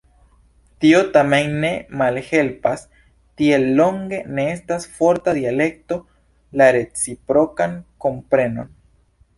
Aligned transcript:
Tio 0.83 1.01
tamen 1.17 1.51
ne 1.65 1.69
malhelpas, 2.01 2.87
tiel 3.41 3.67
longe 3.81 4.23
ne 4.39 4.47
estas 4.55 4.89
forta 4.97 5.37
dialekto, 5.41 6.03
la 6.63 6.75
reciprokan 6.81 7.79
komprenon. 8.07 8.77